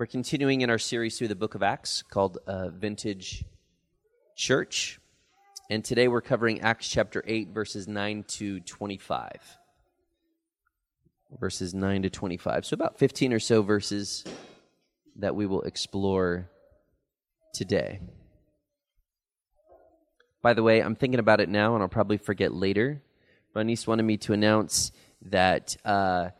[0.00, 3.44] We're continuing in our series through the book of Acts called uh, Vintage
[4.34, 4.98] Church.
[5.68, 9.58] And today we're covering Acts chapter 8, verses 9 to 25.
[11.38, 12.64] Verses 9 to 25.
[12.64, 14.24] So, about 15 or so verses
[15.16, 16.48] that we will explore
[17.52, 18.00] today.
[20.40, 23.02] By the way, I'm thinking about it now and I'll probably forget later.
[23.54, 24.92] Ronise wanted me to announce
[25.26, 26.30] that uh,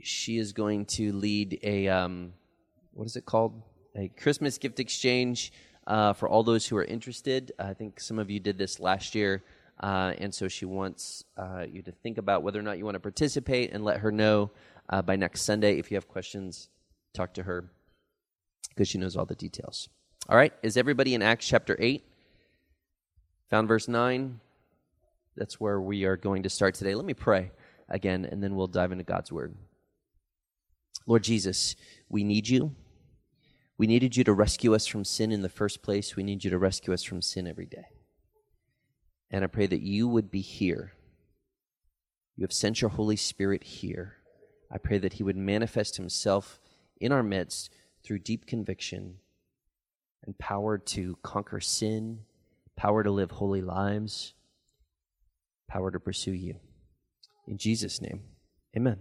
[0.00, 1.88] she is going to lead a.
[1.88, 2.32] Um,
[2.94, 3.62] what is it called?
[3.96, 5.52] A Christmas gift exchange
[5.86, 7.52] uh, for all those who are interested.
[7.58, 9.42] I think some of you did this last year.
[9.80, 12.94] Uh, and so she wants uh, you to think about whether or not you want
[12.94, 14.50] to participate and let her know
[14.88, 15.78] uh, by next Sunday.
[15.78, 16.68] If you have questions,
[17.12, 17.64] talk to her
[18.68, 19.88] because she knows all the details.
[20.28, 22.04] All right, is everybody in Acts chapter 8?
[23.50, 24.40] Found verse 9?
[25.36, 26.94] That's where we are going to start today.
[26.94, 27.50] Let me pray
[27.88, 29.54] again, and then we'll dive into God's word.
[31.06, 31.76] Lord Jesus,
[32.08, 32.74] we need you.
[33.78, 36.14] We needed you to rescue us from sin in the first place.
[36.14, 37.86] We need you to rescue us from sin every day.
[39.30, 40.92] And I pray that you would be here.
[42.36, 44.16] You have sent your Holy Spirit here.
[44.70, 46.60] I pray that he would manifest himself
[47.00, 47.70] in our midst
[48.04, 49.16] through deep conviction
[50.24, 52.20] and power to conquer sin,
[52.76, 54.34] power to live holy lives,
[55.68, 56.56] power to pursue you.
[57.46, 58.22] In Jesus' name,
[58.76, 58.98] amen.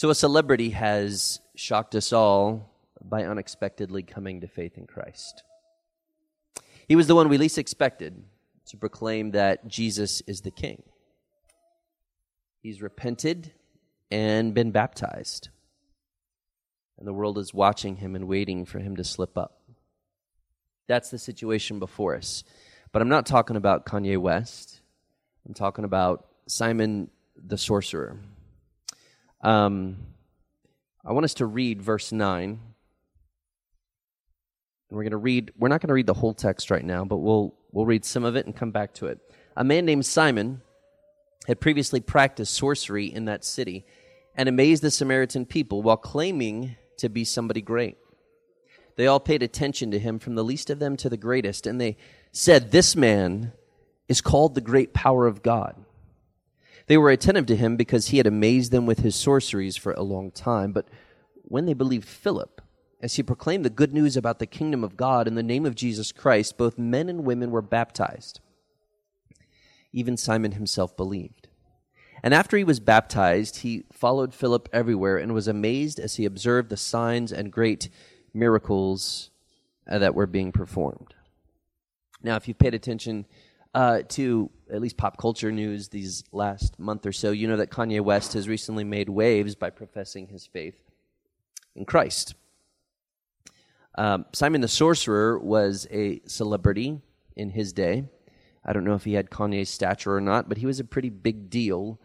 [0.00, 2.72] So, a celebrity has shocked us all
[3.04, 5.42] by unexpectedly coming to faith in Christ.
[6.88, 8.24] He was the one we least expected
[8.68, 10.82] to proclaim that Jesus is the King.
[12.62, 13.52] He's repented
[14.10, 15.50] and been baptized.
[16.96, 19.60] And the world is watching him and waiting for him to slip up.
[20.86, 22.42] That's the situation before us.
[22.90, 24.80] But I'm not talking about Kanye West.
[25.46, 28.16] I'm talking about Simon the sorcerer.
[29.42, 29.96] Um,
[31.04, 32.50] I want us to read verse 9.
[32.50, 32.60] And
[34.90, 37.18] we're going to read, we're not going to read the whole text right now, but
[37.18, 39.18] we'll, we'll read some of it and come back to it.
[39.56, 40.62] A man named Simon
[41.46, 43.86] had previously practiced sorcery in that city
[44.34, 47.96] and amazed the Samaritan people while claiming to be somebody great.
[48.96, 51.80] They all paid attention to him from the least of them to the greatest, and
[51.80, 51.96] they
[52.32, 53.52] said, This man
[54.08, 55.76] is called the great power of God.
[56.90, 60.02] They were attentive to him because he had amazed them with his sorceries for a
[60.02, 60.72] long time.
[60.72, 60.88] But
[61.44, 62.60] when they believed Philip,
[63.00, 65.76] as he proclaimed the good news about the kingdom of God in the name of
[65.76, 68.40] Jesus Christ, both men and women were baptized.
[69.92, 71.46] Even Simon himself believed.
[72.24, 76.70] And after he was baptized, he followed Philip everywhere and was amazed as he observed
[76.70, 77.88] the signs and great
[78.34, 79.30] miracles
[79.88, 81.14] uh, that were being performed.
[82.20, 83.26] Now, if you've paid attention
[83.74, 87.70] uh, to at least pop culture news these last month or so, you know that
[87.70, 90.82] Kanye West has recently made waves by professing his faith
[91.74, 92.34] in Christ.
[93.96, 97.00] Um, Simon the Sorcerer was a celebrity
[97.36, 98.04] in his day.
[98.64, 101.10] I don't know if he had Kanye's stature or not, but he was a pretty
[101.10, 101.98] big deal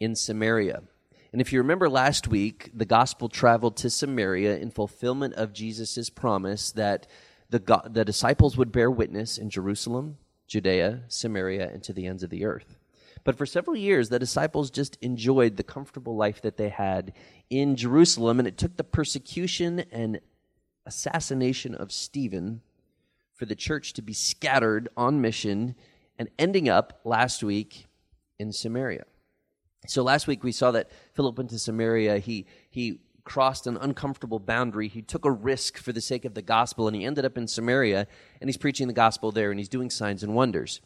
[0.00, 0.82] in Samaria.
[1.32, 6.10] And if you remember last week, the gospel traveled to Samaria in fulfillment of Jesus'
[6.10, 7.06] promise that
[7.50, 12.30] the, the disciples would bear witness in Jerusalem, Judea, Samaria, and to the ends of
[12.30, 12.78] the earth.
[13.24, 17.12] But for several years, the disciples just enjoyed the comfortable life that they had
[17.48, 20.20] in Jerusalem, and it took the persecution and
[20.86, 22.60] assassination of Stephen
[23.34, 25.74] for the church to be scattered on mission
[26.18, 27.86] and ending up last week
[28.38, 29.04] in Samaria.
[29.86, 32.18] So last week we saw that Philip went to Samaria.
[32.18, 34.88] He, he crossed an uncomfortable boundary.
[34.88, 37.48] He took a risk for the sake of the gospel, and he ended up in
[37.48, 38.06] Samaria,
[38.40, 40.80] and he's preaching the gospel there, and he's doing signs and wonders.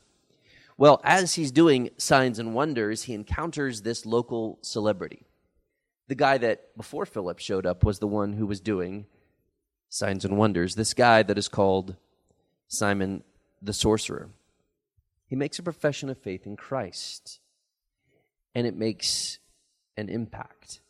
[0.76, 5.26] Well, as he's doing signs and wonders, he encounters this local celebrity.
[6.06, 9.06] The guy that before Philip showed up was the one who was doing
[9.88, 10.76] signs and wonders.
[10.76, 11.96] This guy that is called
[12.68, 13.24] Simon
[13.60, 14.28] the sorcerer.
[15.26, 17.40] He makes a profession of faith in Christ,
[18.54, 19.38] and it makes
[19.96, 20.80] an impact.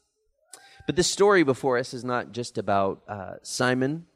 [0.89, 4.07] But this story before us is not just about uh, Simon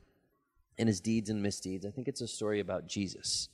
[0.78, 1.84] and his deeds and misdeeds.
[1.84, 3.50] I think it's a story about Jesus.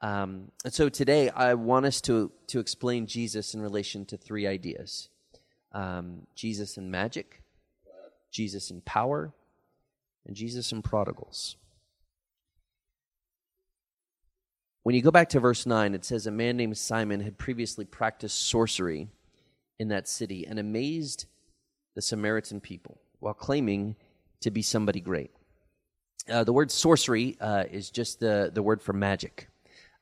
[0.00, 4.46] Um, and so today I want us to, to explain Jesus in relation to three
[4.46, 5.10] ideas
[5.72, 7.42] um, Jesus and magic,
[8.30, 9.34] Jesus and power,
[10.26, 11.56] and Jesus and prodigals.
[14.82, 17.84] When you go back to verse 9, it says, A man named Simon had previously
[17.84, 19.08] practiced sorcery
[19.78, 21.26] in that city and amazed
[21.96, 23.96] the Samaritan people while claiming
[24.40, 25.32] to be somebody great.
[26.30, 29.48] Uh, the word sorcery uh, is just the, the word for magic.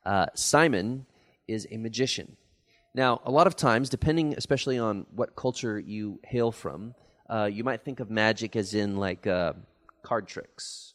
[0.04, 1.06] Uh, Simon
[1.48, 2.36] is a magician.
[2.94, 6.94] Now, a lot of times, depending especially on what culture you hail from,
[7.30, 9.52] uh, you might think of magic as in like uh,
[10.02, 10.94] card tricks.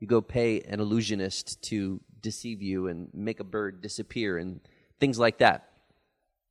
[0.00, 4.60] You go pay an illusionist to deceive you and make a bird disappear and
[4.98, 5.68] things like that.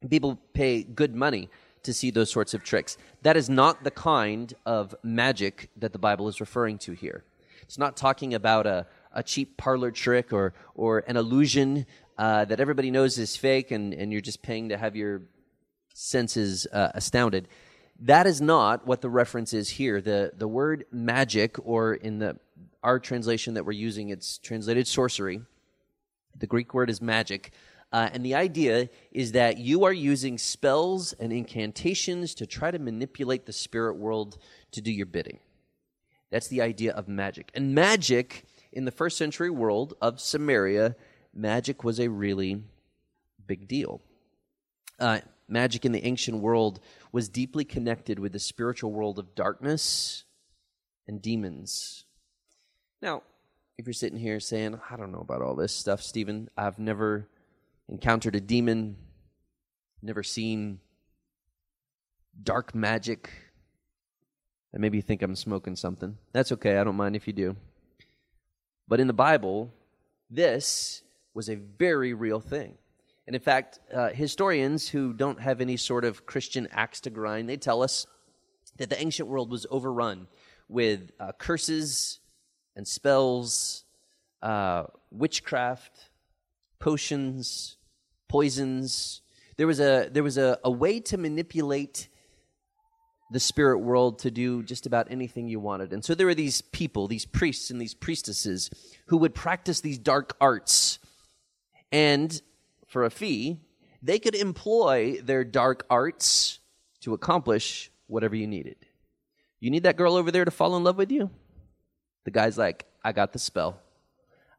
[0.10, 1.50] People pay good money
[1.84, 2.98] to see those sorts of tricks.
[3.24, 7.24] That is not the kind of magic that the Bible is referring to here.
[7.64, 11.86] It's not talking about a, a cheap parlor trick or, or an illusion
[12.18, 15.22] uh, that everybody knows is fake and, and you're just paying to have your
[15.94, 17.48] senses uh, astounded.
[18.02, 20.02] That is not what the reference is here.
[20.02, 22.38] The, the word magic, or in the,
[22.84, 25.42] our translation that we're using, it's translated sorcery.
[26.38, 27.52] The Greek word is magic.
[27.92, 32.80] Uh, and the idea is that you are using spells and incantations to try to
[32.80, 34.38] manipulate the spirit world
[34.72, 35.40] to do your bidding.
[36.30, 37.52] That's the idea of magic.
[37.54, 40.96] And magic in the first century world of Samaria,
[41.34, 42.64] magic was a really
[43.46, 44.02] big deal.
[44.98, 46.80] Uh, magic in the ancient world
[47.12, 50.24] was deeply connected with the spiritual world of darkness
[51.08, 52.06] and demons.
[53.02, 53.24] Now,
[53.78, 57.28] if you're sitting here saying, I don't know about all this stuff, Stephen, I've never
[57.92, 58.96] encountered a demon,
[60.02, 60.80] never seen
[62.42, 63.30] dark magic,
[64.74, 66.18] and maybe you think I'm smoking something.
[66.32, 67.58] That's okay, I don't mind if you do.
[68.88, 69.74] But in the Bible,
[70.30, 71.04] this
[71.34, 72.78] was a very real thing.
[73.28, 77.50] And in fact, uh, historians who don't have any sort of Christian axe to grind,
[77.50, 78.08] they tell us
[78.78, 80.28] that the ancient world was overrun
[80.70, 82.20] with uh, curses
[82.76, 83.84] and spells,
[84.42, 86.10] uh, witchcraft,
[86.80, 87.78] potions,
[88.32, 89.22] poisons.
[89.58, 92.08] There was a there was a, a way to manipulate
[93.30, 95.92] the spirit world to do just about anything you wanted.
[95.92, 98.70] And so there were these people, these priests and these priestesses,
[99.08, 101.00] who would practice these dark arts.
[101.92, 102.42] And
[102.88, 103.60] for a fee,
[104.02, 106.60] they could employ their dark arts
[107.02, 108.78] to accomplish whatever you needed.
[109.60, 111.30] You need that girl over there to fall in love with you?
[112.24, 113.80] The guy's like, I got the spell.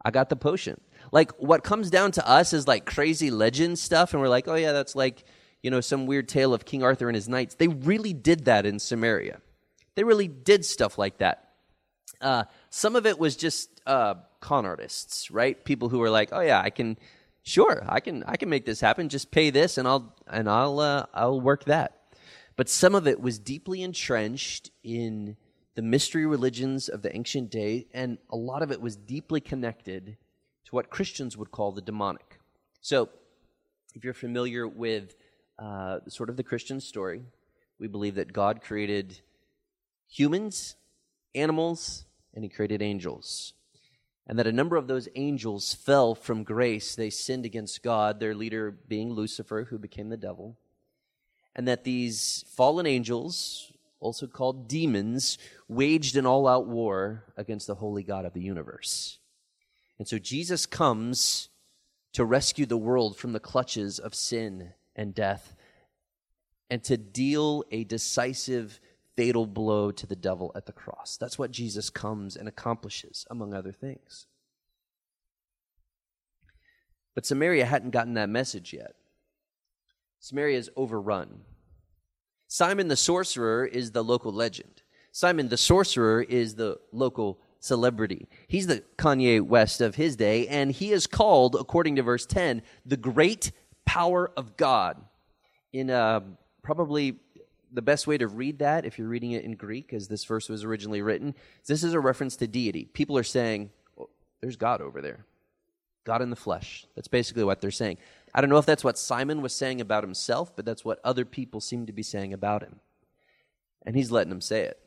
[0.04, 0.80] I got the potion.
[1.12, 4.56] Like, what comes down to us is like crazy legend stuff, and we're like, oh,
[4.56, 5.24] yeah, that's like,
[5.62, 7.54] you know, some weird tale of King Arthur and his knights.
[7.54, 9.40] They really did that in Samaria.
[9.94, 11.50] They really did stuff like that.
[12.20, 15.62] Uh, some of it was just uh, con artists, right?
[15.64, 16.96] People who were like, oh, yeah, I can
[17.42, 20.78] sure i can i can make this happen just pay this and i'll and i'll
[20.78, 21.98] uh, i'll work that
[22.56, 25.36] but some of it was deeply entrenched in
[25.74, 30.16] the mystery religions of the ancient day and a lot of it was deeply connected
[30.72, 32.40] to what christians would call the demonic
[32.80, 33.08] so
[33.94, 35.14] if you're familiar with
[35.58, 37.22] uh, sort of the christian story
[37.78, 39.20] we believe that god created
[40.08, 40.76] humans
[41.34, 43.52] animals and he created angels
[44.26, 46.94] and that a number of those angels fell from grace.
[46.94, 50.56] They sinned against God, their leader being Lucifer, who became the devil.
[51.54, 55.38] And that these fallen angels, also called demons,
[55.68, 59.18] waged an all out war against the holy God of the universe.
[60.02, 61.48] And so Jesus comes
[62.12, 65.54] to rescue the world from the clutches of sin and death
[66.68, 68.80] and to deal a decisive
[69.14, 71.16] fatal blow to the devil at the cross.
[71.20, 74.26] That's what Jesus comes and accomplishes, among other things.
[77.14, 78.96] But Samaria hadn't gotten that message yet.
[80.18, 81.42] Samaria is overrun.
[82.48, 84.82] Simon the sorcerer is the local legend.
[85.12, 88.28] Simon the sorcerer is the local celebrity.
[88.48, 92.60] He's the Kanye West of his day, and he is called, according to verse 10,
[92.84, 93.52] the great
[93.86, 95.00] power of God.
[95.72, 96.20] In uh,
[96.62, 97.16] probably
[97.72, 100.48] the best way to read that, if you're reading it in Greek, as this verse
[100.48, 101.34] was originally written,
[101.66, 102.84] this is a reference to deity.
[102.84, 105.24] People are saying, oh, there's God over there.
[106.04, 106.84] God in the flesh.
[106.96, 107.98] That's basically what they're saying.
[108.34, 111.24] I don't know if that's what Simon was saying about himself, but that's what other
[111.24, 112.80] people seem to be saying about him.
[113.86, 114.80] And he's letting them say it.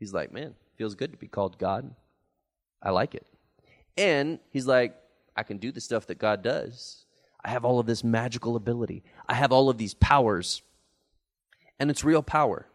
[0.00, 1.94] He's like, man, feels good to be called God.
[2.82, 3.26] I like it.
[3.96, 4.96] And he's like,
[5.36, 7.04] I can do the stuff that God does.
[7.44, 9.04] I have all of this magical ability.
[9.28, 10.62] I have all of these powers
[11.78, 12.66] and it's real power.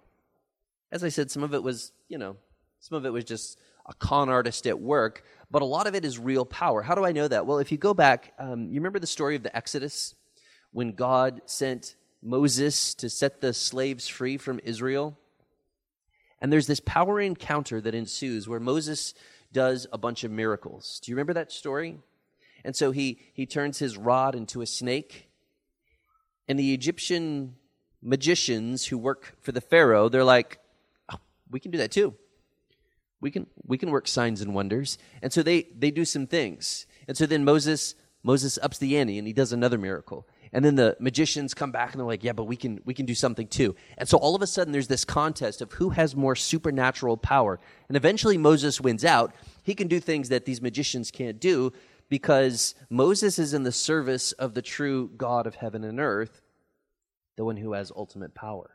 [0.91, 2.37] As I said, some of it was, you know,
[2.79, 6.05] some of it was just a con artist at work, but a lot of it
[6.05, 6.81] is real power.
[6.81, 7.45] How do I know that?
[7.45, 10.15] Well, if you go back, um, you remember the story of the Exodus
[10.71, 15.17] when God sent Moses to set the slaves free from Israel?
[16.41, 19.13] And there's this power encounter that ensues where Moses
[19.51, 20.99] does a bunch of miracles.
[21.03, 21.97] Do you remember that story?
[22.63, 25.29] And so he, he turns his rod into a snake,
[26.47, 27.55] and the Egyptian
[28.01, 30.59] magicians who work for the Pharaoh, they're like,
[31.11, 31.19] oh,
[31.49, 32.15] we can do that too.
[33.21, 34.97] We can we can work signs and wonders.
[35.21, 36.87] And so they they do some things.
[37.07, 40.25] And so then Moses Moses ups the ante and he does another miracle.
[40.51, 43.05] And then the magicians come back and they're like, yeah, but we can, we can
[43.05, 43.75] do something too.
[43.97, 47.59] And so all of a sudden there's this contest of who has more supernatural power.
[47.87, 49.33] And eventually Moses wins out.
[49.63, 51.71] He can do things that these magicians can't do
[52.09, 56.41] because Moses is in the service of the true God of heaven and earth,
[57.35, 58.71] the one who has ultimate power.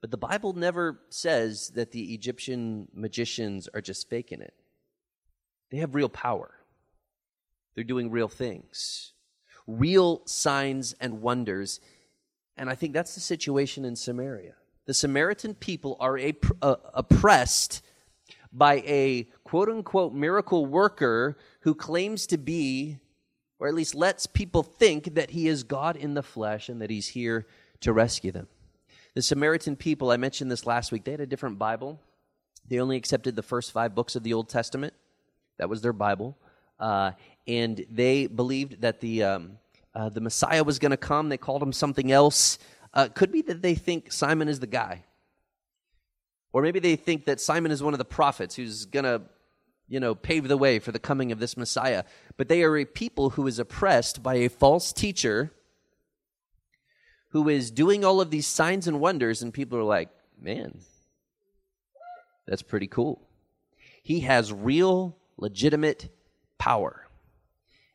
[0.00, 4.54] But the Bible never says that the Egyptian magicians are just faking it.
[5.70, 6.54] They have real power.
[7.74, 9.12] They're doing real things
[9.66, 11.80] real signs and wonders.
[12.56, 14.54] And I think that's the situation in Samaria.
[14.86, 16.18] The Samaritan people are
[16.62, 17.82] uh, oppressed
[18.52, 22.98] by a quote unquote miracle worker who claims to be,
[23.58, 26.90] or at least lets people think that he is God in the flesh and that
[26.90, 27.46] he's here
[27.80, 28.48] to rescue them.
[29.14, 32.00] The Samaritan people, I mentioned this last week, they had a different Bible.
[32.68, 34.94] They only accepted the first five books of the Old Testament.
[35.58, 36.36] That was their Bible.
[36.78, 37.12] Uh,
[37.50, 39.58] and they believed that the, um,
[39.92, 41.28] uh, the Messiah was going to come.
[41.28, 42.60] They called him something else.
[42.94, 45.02] Uh, could be that they think Simon is the guy.
[46.52, 49.22] Or maybe they think that Simon is one of the prophets who's going to,
[49.88, 52.04] you know, pave the way for the coming of this Messiah.
[52.36, 55.52] But they are a people who is oppressed by a false teacher
[57.30, 60.08] who is doing all of these signs and wonders, and people are like,
[60.40, 60.80] man,
[62.46, 63.22] that's pretty cool.
[64.02, 66.08] He has real, legitimate
[66.58, 66.99] power.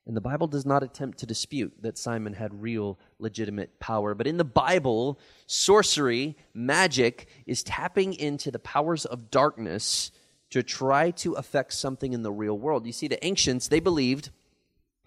[0.08, 4.14] And the Bible does not attempt to dispute that Simon had real, legitimate power.
[4.14, 10.12] But in the Bible, sorcery, magic, is tapping into the powers of darkness
[10.52, 12.86] to try to affect something in the real world.
[12.86, 14.30] You see, the ancients, they believed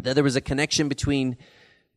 [0.03, 1.37] that there was a connection between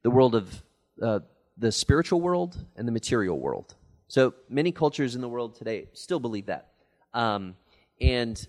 [0.04, 0.64] the world of
[1.02, 1.20] uh,
[1.58, 3.76] the spiritual world and the material world.
[4.08, 6.70] So many cultures in the world today still believe that.
[7.14, 7.56] Um,
[8.00, 8.44] and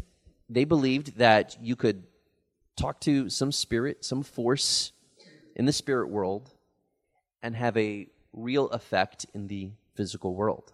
[0.48, 2.04] they believed that you could
[2.76, 4.92] talk to some spirit, some force
[5.54, 6.50] in the spirit world,
[7.42, 10.72] and have a real effect in the physical world.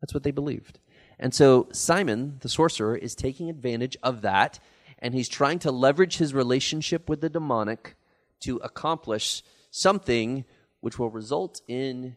[0.00, 0.78] That's what they believed.
[1.18, 4.58] And so Simon, the sorcerer, is taking advantage of that,
[4.98, 7.96] and he's trying to leverage his relationship with the demonic
[8.40, 10.44] to accomplish something
[10.80, 12.16] which will result in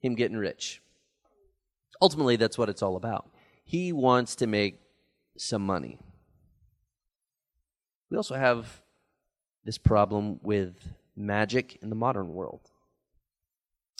[0.00, 0.80] him getting rich.
[2.00, 3.30] Ultimately, that's what it's all about.
[3.64, 4.80] He wants to make
[5.36, 5.98] some money.
[8.14, 8.80] We also have
[9.64, 10.76] this problem with
[11.16, 12.70] magic in the modern world.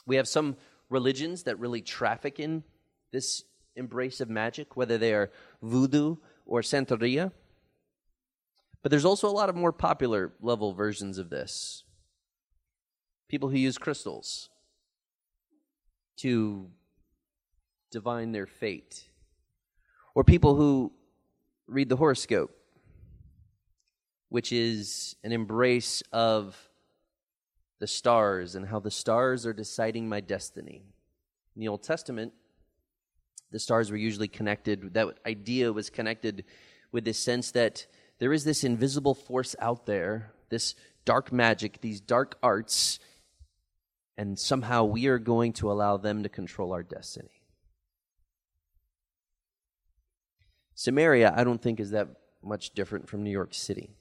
[0.06, 0.56] We have some
[0.88, 2.62] religions that really traffic in
[3.10, 3.42] this
[3.74, 6.14] embrace of magic, whether they are voodoo
[6.46, 7.32] or santeria.
[8.82, 11.82] But there's also a lot of more popular level versions of this.
[13.28, 14.48] People who use crystals
[16.18, 16.70] to
[17.90, 19.08] divine their fate,
[20.14, 20.92] or people who
[21.66, 22.56] read the horoscope
[24.34, 26.68] which is an embrace of
[27.78, 30.82] the stars and how the stars are deciding my destiny.
[31.54, 32.32] In the Old Testament,
[33.52, 36.44] the stars were usually connected, that idea was connected
[36.90, 37.86] with this sense that
[38.18, 40.74] there is this invisible force out there, this
[41.04, 42.98] dark magic, these dark arts,
[44.18, 47.44] and somehow we are going to allow them to control our destiny.
[50.74, 52.08] Samaria, I don't think, is that
[52.42, 53.94] much different from New York City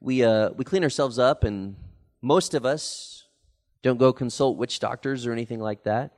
[0.00, 1.76] we, uh, we clean ourselves up, and
[2.22, 3.26] most of us
[3.82, 6.12] don't go consult witch doctors or anything like that.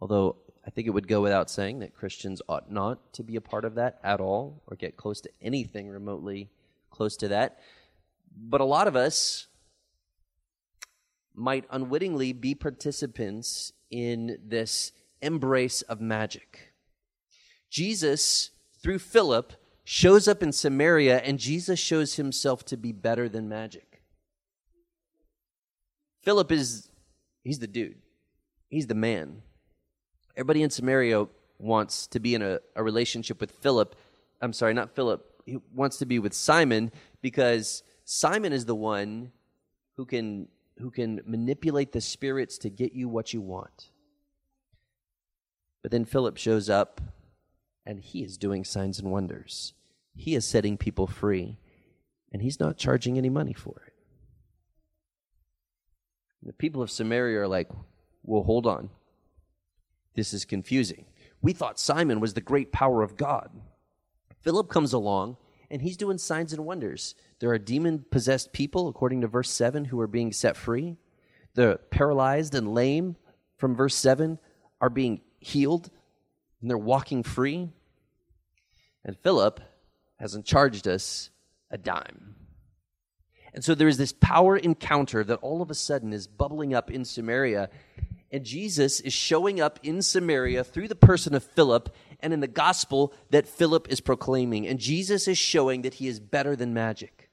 [0.00, 0.36] Although
[0.66, 3.64] I think it would go without saying that Christians ought not to be a part
[3.64, 6.50] of that at all or get close to anything remotely
[6.90, 7.60] close to that.
[8.36, 9.46] But a lot of us
[11.34, 16.72] might unwittingly be participants in this embrace of magic.
[17.70, 18.50] Jesus,
[18.82, 19.52] through Philip,
[19.88, 24.02] shows up in Samaria, and Jesus shows himself to be better than magic.
[26.22, 26.88] Philip is,
[27.44, 28.02] he's the dude,
[28.68, 29.42] he's the man.
[30.34, 31.28] Everybody in Samaria
[31.60, 33.94] wants to be in a, a relationship with Philip.
[34.42, 35.24] I'm sorry, not Philip.
[35.46, 36.90] He wants to be with Simon
[37.22, 39.30] because Simon is the one
[39.96, 43.90] who can who can manipulate the spirits to get you what you want.
[45.80, 47.00] But then Philip shows up
[47.86, 49.72] and he is doing signs and wonders.
[50.16, 51.58] He is setting people free,
[52.32, 53.92] and he's not charging any money for it.
[56.42, 57.68] The people of Samaria are like,
[58.22, 58.90] well, hold on.
[60.14, 61.04] This is confusing.
[61.42, 63.50] We thought Simon was the great power of God.
[64.40, 65.36] Philip comes along,
[65.70, 67.14] and he's doing signs and wonders.
[67.40, 70.96] There are demon possessed people, according to verse 7, who are being set free.
[71.54, 73.16] The paralyzed and lame,
[73.58, 74.38] from verse 7,
[74.80, 75.90] are being healed,
[76.60, 77.70] and they're walking free.
[79.04, 79.60] And Philip
[80.16, 81.30] hasn't charged us
[81.70, 82.34] a dime.
[83.56, 86.90] And so there is this power encounter that all of a sudden is bubbling up
[86.90, 87.70] in Samaria.
[88.30, 92.48] And Jesus is showing up in Samaria through the person of Philip and in the
[92.48, 94.66] gospel that Philip is proclaiming.
[94.66, 97.30] And Jesus is showing that he is better than magic.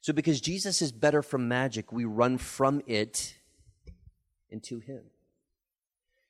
[0.00, 3.36] So, because Jesus is better from magic, we run from it
[4.50, 5.00] into him.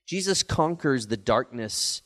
[0.06, 2.00] Jesus conquers the darkness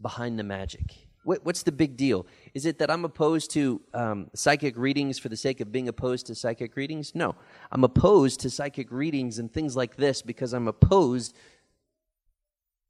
[0.00, 1.09] behind the magic.
[1.22, 2.26] What, what's the big deal?
[2.54, 6.26] Is it that I'm opposed to um, psychic readings for the sake of being opposed
[6.26, 7.14] to psychic readings?
[7.14, 7.34] No.
[7.70, 11.36] I'm opposed to psychic readings and things like this because I'm opposed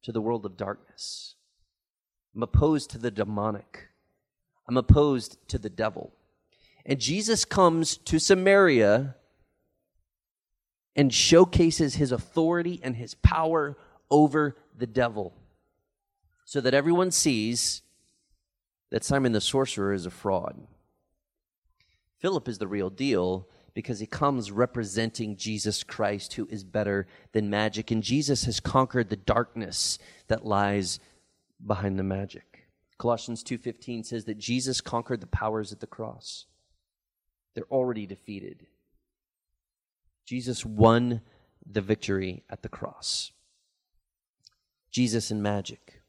[0.03, 1.35] to the world of darkness.
[2.35, 3.89] I'm opposed to the demonic.
[4.69, 6.13] I'm opposed to the devil.
[6.87, 9.17] And Jesus comes to Samaria
[10.95, 13.77] and showcases his authority and his power
[14.11, 15.35] over the devil
[16.45, 17.83] so that everyone sees
[18.91, 20.67] that Simon the sorcerer is a fraud.
[22.19, 27.49] Philip is the real deal because he comes representing Jesus Christ, who is better than
[27.49, 27.91] magic.
[27.91, 30.99] And Jesus has conquered the darkness that lies
[31.65, 32.69] behind the magic.
[32.99, 36.47] Colossians 2:15 says that Jesus conquered the powers at the cross.
[37.55, 38.67] They're already defeated.
[40.27, 41.23] Jesus won
[41.65, 43.33] the victory at the cross.
[44.91, 46.00] Jesus and magic.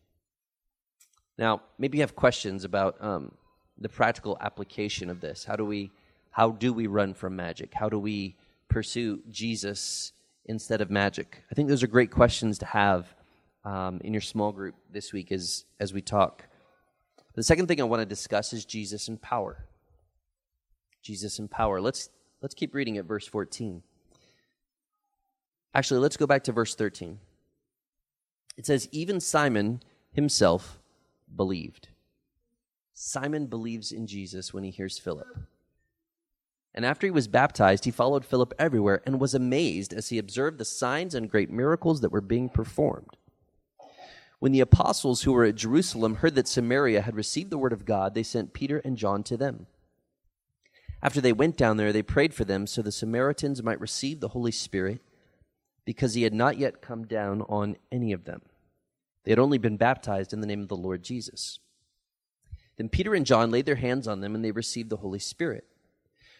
[1.42, 3.32] Now, maybe you have questions about um,
[3.80, 5.44] the practical application of this.
[5.44, 5.90] How do we
[6.30, 7.74] how do we run from magic?
[7.74, 8.36] How do we
[8.70, 10.14] pursue Jesus
[10.46, 11.44] instead of magic?
[11.52, 13.08] I think those are great questions to have
[13.66, 16.46] um, in your small group this week as as we talk.
[17.34, 19.66] The second thing I want to discuss is Jesus and power.
[21.02, 21.82] Jesus and power.
[21.82, 22.10] Let's
[22.44, 23.82] let's keep reading at verse 14.
[25.74, 27.18] Actually, let's go back to verse 13.
[28.58, 29.82] It says, Even Simon
[30.12, 30.81] himself
[31.36, 31.90] believed.
[32.94, 35.28] Simon believes in Jesus when he hears Philip.
[36.74, 40.58] And after he was baptized, he followed Philip everywhere and was amazed as he observed
[40.58, 43.18] the signs and great miracles that were being performed.
[44.40, 47.86] When the apostles who were at Jerusalem heard that Samaria had received the word of
[47.86, 49.68] God, they sent Peter and John to them.
[51.04, 54.30] After they went down there, they prayed for them so the Samaritans might receive the
[54.30, 55.02] Holy Spirit,
[55.84, 58.42] because he had not yet come down on any of them.
[59.24, 61.60] They had only been baptized in the name of the Lord Jesus.
[62.78, 65.66] Then Peter and John laid their hands on them, and they received the Holy Spirit.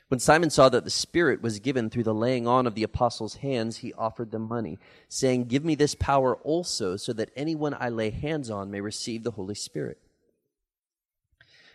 [0.08, 3.36] When Simon saw that the Spirit was given through the laying on of the apostles'
[3.36, 7.88] hands, he offered them money, saying, Give me this power also, so that anyone I
[7.88, 10.00] lay hands on may receive the Holy Spirit.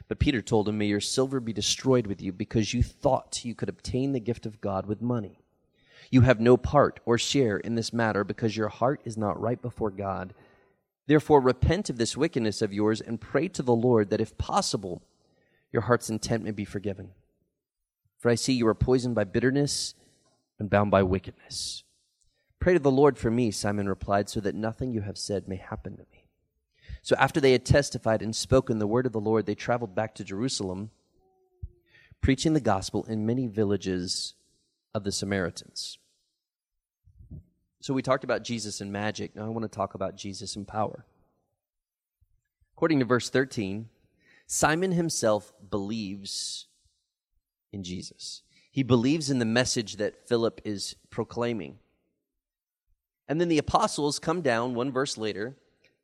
[0.08, 3.54] But Peter told him, May your silver be destroyed with you, because you thought you
[3.54, 5.38] could obtain the gift of God with money.
[6.10, 9.62] You have no part or share in this matter, because your heart is not right
[9.62, 10.34] before God.
[11.06, 15.02] Therefore, repent of this wickedness of yours and pray to the Lord that, if possible,
[15.72, 17.10] your heart's intent may be forgiven.
[18.18, 19.94] For I see you are poisoned by bitterness
[20.58, 21.84] and bound by wickedness.
[22.58, 25.56] Pray to the Lord for me, Simon replied, so that nothing you have said may
[25.56, 26.26] happen to me.
[27.02, 30.14] So after they had testified and spoken the word of the Lord, they traveled back
[30.16, 30.90] to Jerusalem,
[32.20, 34.34] preaching the gospel in many villages
[34.92, 35.98] of the Samaritans.
[37.86, 39.36] So we talked about Jesus and magic.
[39.36, 41.04] Now I want to talk about Jesus and power.
[42.76, 43.88] According to verse 13,
[44.48, 46.66] Simon himself believes
[47.72, 48.42] in Jesus.
[48.72, 51.78] He believes in the message that Philip is proclaiming.
[53.28, 55.56] And then the apostles come down one verse later.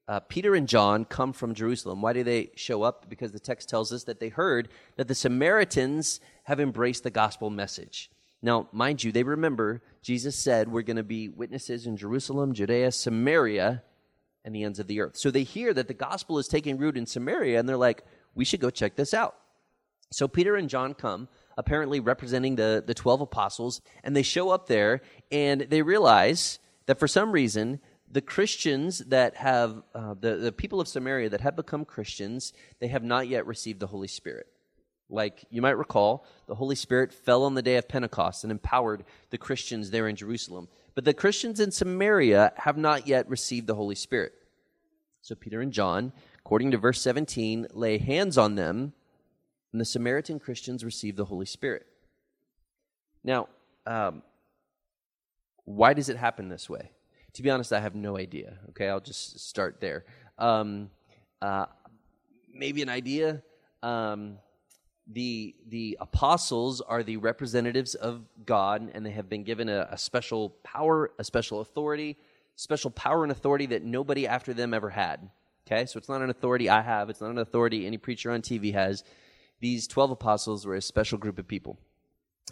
[0.06, 2.00] Uh, Peter and John come from Jerusalem.
[2.00, 3.08] Why do they show up?
[3.08, 7.50] Because the text tells us that they heard that the Samaritans have embraced the gospel
[7.50, 8.08] message.
[8.42, 12.90] Now, mind you, they remember Jesus said we're going to be witnesses in Jerusalem, Judea,
[12.90, 13.82] Samaria,
[14.44, 15.16] and the ends of the earth.
[15.16, 18.44] So they hear that the gospel is taking root in Samaria, and they're like, we
[18.44, 19.36] should go check this out.
[20.10, 24.66] So Peter and John come, apparently representing the, the 12 apostles, and they show up
[24.66, 30.52] there, and they realize that for some reason, the Christians that have, uh, the, the
[30.52, 34.51] people of Samaria that have become Christians, they have not yet received the Holy Spirit.
[35.12, 39.04] Like you might recall, the Holy Spirit fell on the day of Pentecost and empowered
[39.30, 40.68] the Christians there in Jerusalem.
[40.94, 44.32] But the Christians in Samaria have not yet received the Holy Spirit.
[45.20, 48.94] So Peter and John, according to verse 17, lay hands on them,
[49.70, 51.86] and the Samaritan Christians receive the Holy Spirit.
[53.22, 53.48] Now,
[53.86, 54.22] um,
[55.64, 56.90] why does it happen this way?
[57.34, 58.58] To be honest, I have no idea.
[58.70, 60.04] Okay, I'll just start there.
[60.38, 60.90] Um,
[61.40, 61.66] uh,
[62.52, 63.42] maybe an idea.
[63.82, 64.38] Um,
[65.06, 69.98] the the apostles are the representatives of God, and they have been given a, a,
[69.98, 72.16] special power, a special authority,
[72.56, 75.28] special power and authority that nobody after them ever had.
[75.66, 77.10] Okay, so it's not an authority I have.
[77.10, 79.04] It's not an authority any preacher on TV has.
[79.60, 81.78] These twelve apostles were a special group of people.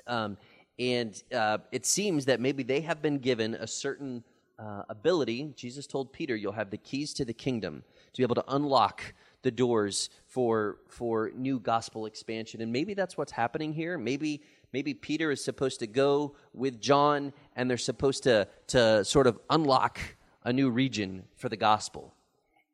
[0.07, 0.37] Um,
[0.79, 4.25] and uh, it seems that maybe they have been given a certain
[4.59, 5.53] uh, ability.
[5.57, 7.83] Jesus told Peter, You'll have the keys to the kingdom
[8.13, 12.61] to be able to unlock the doors for, for new gospel expansion.
[12.61, 13.97] And maybe that's what's happening here.
[13.99, 19.27] Maybe maybe Peter is supposed to go with John and they're supposed to, to sort
[19.27, 20.01] of unlock
[20.45, 22.15] a new region for the gospel.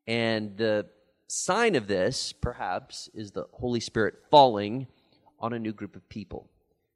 [0.07, 0.87] And the
[1.29, 4.87] sign of this, perhaps, is the Holy Spirit falling
[5.41, 6.49] on a new group of people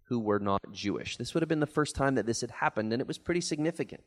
[0.05, 1.17] who were not Jewish.
[1.17, 3.41] This would have been the first time that this had happened, and it was pretty
[3.41, 4.03] significant.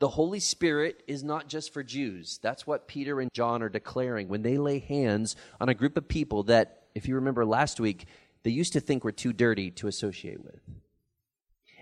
[0.00, 2.38] The Holy Spirit is not just for Jews.
[2.42, 6.08] That's what Peter and John are declaring when they lay hands on a group of
[6.08, 8.06] people that, if you remember last week,
[8.42, 10.60] they used to think were too dirty to associate with.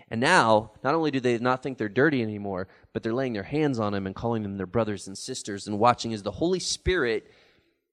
[0.09, 3.43] And now, not only do they not think they're dirty anymore, but they're laying their
[3.43, 6.59] hands on them and calling them their brothers and sisters and watching as the Holy
[6.59, 7.31] Spirit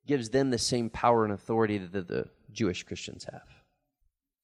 [0.07, 3.49] gives them the same power and authority that the Jewish Christians have.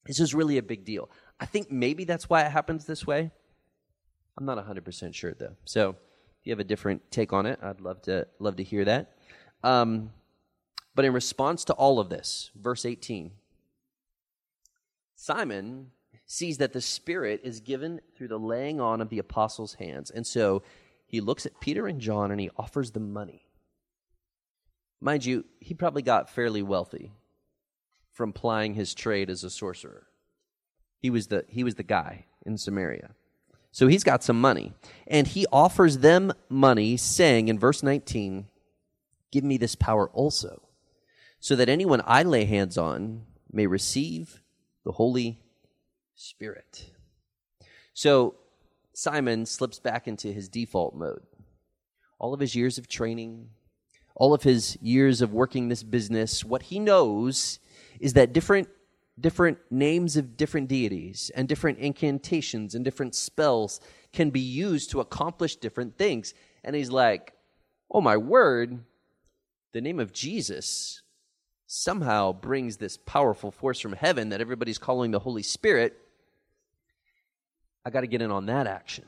[0.05, 1.09] This is really a big deal.
[1.39, 3.31] I think maybe that's why it happens this way.
[4.37, 5.55] I'm not 100% sure though.
[5.65, 5.89] So,
[6.39, 9.13] if you have a different take on it, I'd love to love to hear that.
[9.63, 10.11] Um,
[10.95, 13.31] but in response to all of this, verse 18,
[15.15, 15.91] Simon
[16.25, 20.11] sees that the Spirit is given through the laying on of the apostles' hands.
[20.11, 20.61] And so
[21.07, 23.45] he looks at Peter and John and he offers them money.
[24.99, 27.13] Mind you, he probably got fairly wealthy
[28.11, 30.07] from plying his trade as a sorcerer.
[30.99, 33.11] He was the, he was the guy in Samaria.
[33.71, 34.73] So he's got some money.
[35.05, 38.47] And he offers them money, saying in verse 19,
[39.31, 40.61] Give me this power also,
[41.39, 44.41] so that anyone I lay hands on may receive
[44.83, 45.39] the Holy
[46.15, 46.91] Spirit.
[47.93, 48.35] So
[48.93, 51.21] Simon slips back into his default mode.
[52.19, 53.49] All of his years of training,
[54.15, 57.59] all of his years of working this business, what he knows
[57.99, 58.69] is that different
[59.19, 63.79] different names of different deities and different incantations and different spells
[64.13, 66.33] can be used to accomplish different things.
[66.63, 67.33] And he's like,
[67.89, 68.83] "Oh my word,
[69.73, 71.01] the name of Jesus
[71.65, 75.97] somehow brings this powerful force from heaven that everybody's calling the Holy Spirit.
[77.83, 79.05] I got to get in on that action."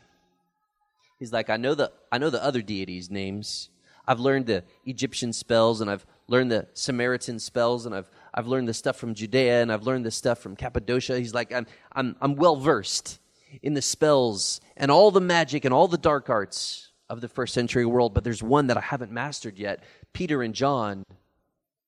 [1.20, 3.70] He's like, "I know the I know the other deities' names.
[4.08, 8.68] I've learned the Egyptian spells and I've learned the Samaritan spells and I've I've learned
[8.68, 11.18] this stuff from Judea and I've learned this stuff from Cappadocia.
[11.18, 13.20] He's like, I'm I'm I'm well versed
[13.62, 17.54] in the spells and all the magic and all the dark arts of the first
[17.54, 19.84] century world, but there's one that I haven't mastered yet.
[20.14, 21.04] Peter and John,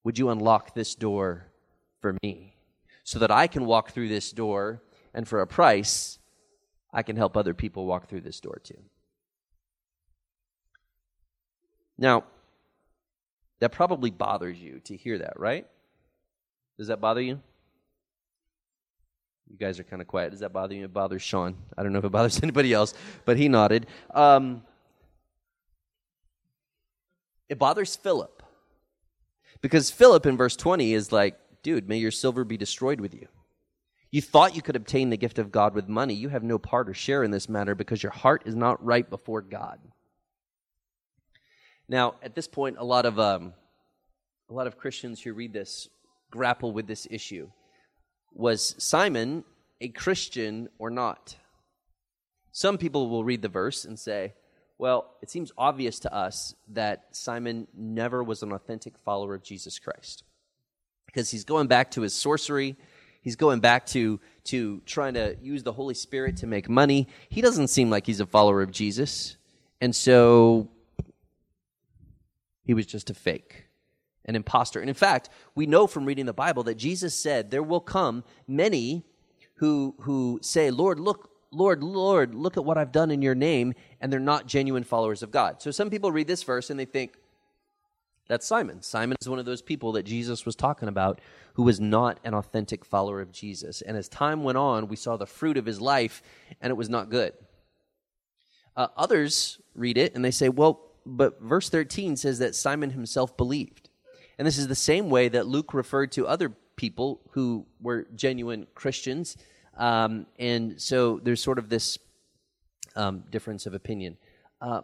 [0.03, 1.45] would you unlock this door
[1.99, 2.55] for me?
[3.03, 4.81] So that I can walk through this door
[5.13, 6.19] and for a price,
[6.93, 8.77] I can help other people walk through this door too.
[11.97, 12.23] Now,
[13.59, 15.67] that probably bothers you to hear that, right?
[16.81, 17.39] Does that bother you?
[19.47, 20.31] You guys are kind of quiet.
[20.31, 20.85] Does that bother you?
[20.85, 21.55] It bothers Sean.
[21.77, 23.85] I don't know if it bothers anybody else, but he nodded.
[24.15, 24.63] Um,
[27.49, 28.41] it bothers Philip.
[29.61, 33.27] Because Philip in verse 20 is like, dude, may your silver be destroyed with you.
[34.09, 36.15] You thought you could obtain the gift of God with money.
[36.15, 39.07] You have no part or share in this matter because your heart is not right
[39.07, 39.77] before God.
[41.87, 43.53] Now, at this point, a lot of um,
[44.49, 45.87] a lot of Christians who read this
[46.31, 47.51] grapple with this issue:
[48.33, 49.43] Was Simon
[49.79, 51.35] a Christian or not?
[52.51, 54.33] Some people will read the verse and say,
[54.77, 59.77] "Well, it seems obvious to us that Simon never was an authentic follower of Jesus
[59.77, 60.23] Christ,
[61.05, 62.77] because he's going back to his sorcery."
[63.23, 67.07] He's going back to, to trying to use the Holy Spirit to make money.
[67.29, 69.37] He doesn't seem like he's a follower of Jesus.
[69.79, 70.71] And so
[72.63, 73.65] he was just a fake,
[74.25, 74.79] an impostor.
[74.79, 78.23] And in fact, we know from reading the Bible that Jesus said there will come
[78.47, 79.03] many
[79.55, 83.73] who, who say, Lord, look, Lord, Lord, look at what I've done in your name,
[83.99, 85.61] and they're not genuine followers of God.
[85.61, 87.17] So some people read this verse and they think,
[88.27, 88.81] that's Simon.
[88.81, 91.19] Simon is one of those people that Jesus was talking about
[91.55, 93.81] who was not an authentic follower of Jesus.
[93.81, 96.23] And as time went on, we saw the fruit of his life,
[96.61, 97.33] and it was not good.
[98.75, 103.35] Uh, others read it and they say, well, but verse 13 says that Simon himself
[103.35, 103.80] believed.
[104.41, 108.65] And this is the same way that Luke referred to other people who were genuine
[108.73, 109.37] Christians.
[109.77, 111.99] Um, and so there's sort of this
[112.95, 114.17] um, difference of opinion.
[114.59, 114.81] Uh,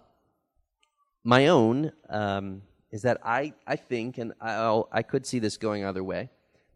[1.24, 5.84] my own um, is that I, I think, and I'll, I could see this going
[5.84, 6.30] either way,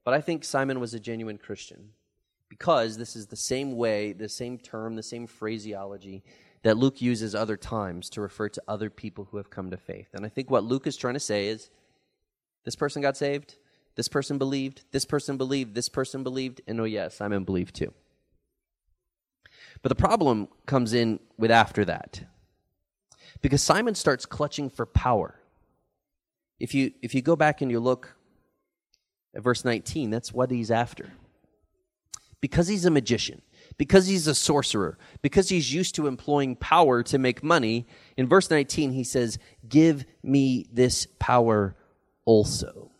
[0.04, 1.90] but I think Simon was a genuine Christian
[2.50, 6.24] because this is the same way, the same term, the same phraseology
[6.64, 10.08] that Luke uses other times to refer to other people who have come to faith.
[10.14, 11.70] And I think what Luke is trying to say is
[12.64, 13.56] this person got saved,
[13.96, 17.94] this person believed, this person believed, this person believed, and oh, yes, Simon believed too.
[19.82, 22.24] But the problem comes in with after that.
[23.42, 25.40] Because Simon starts clutching for power.
[26.60, 28.16] If you if you go back and you look
[29.36, 31.12] at verse 19, that's what he's after.
[32.40, 33.42] Because he's a magician,
[33.78, 38.50] because he's a sorcerer, because he's used to employing power to make money, in verse
[38.50, 41.76] 19 he says, "Give me this power
[42.26, 42.92] also."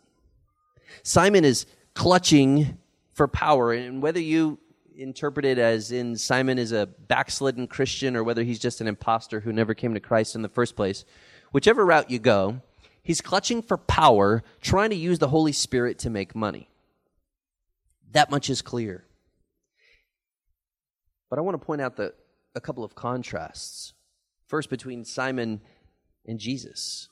[1.02, 2.78] Simon is clutching
[3.12, 4.58] for power, and whether you
[4.96, 9.40] interpret it as in Simon is a backslidden Christian or whether he's just an impostor
[9.40, 11.04] who never came to Christ in the first place,
[11.50, 12.60] whichever route you go,
[13.02, 16.68] he's clutching for power, trying to use the Holy Spirit to make money.
[18.12, 19.04] That much is clear.
[21.30, 22.14] But I want to point out the,
[22.54, 23.94] a couple of contrasts.
[24.46, 25.62] First, between Simon
[26.26, 27.08] and Jesus.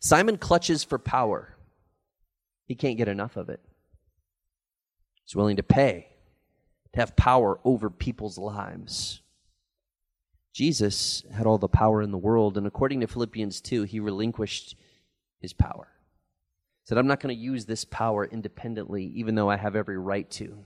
[0.00, 1.56] Simon clutches for power.
[2.66, 3.60] He can't get enough of it.
[5.24, 6.08] He's willing to pay
[6.92, 9.22] to have power over people's lives.
[10.52, 14.76] Jesus had all the power in the world, and according to Philippians 2, he relinquished
[15.40, 15.88] his power.
[16.82, 19.96] He said, I'm not going to use this power independently, even though I have every
[19.96, 20.64] right to.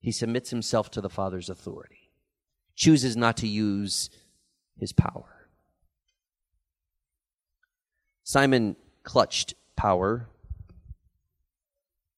[0.00, 2.10] He submits himself to the Father's authority,
[2.74, 4.10] chooses not to use
[4.76, 5.39] his power.
[8.22, 10.28] Simon clutched power.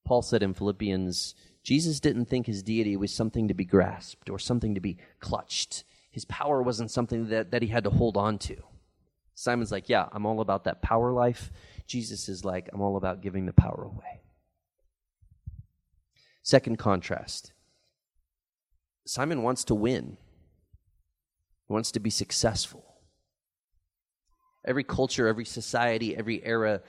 [0.04, 4.38] Paul said in Philippians Jesus didn't think his deity was something to be grasped or
[4.38, 5.84] something to be clutched.
[6.10, 8.56] His power wasn't something that, that he had to hold on to.
[9.34, 11.50] Simon's like, Yeah, I'm all about that power life.
[11.86, 14.22] Jesus is like, I'm all about giving the power away.
[16.42, 17.52] Second contrast
[19.06, 20.16] Simon wants to win,
[21.66, 22.91] he wants to be successful.
[24.64, 26.82] Every culture, every society, every era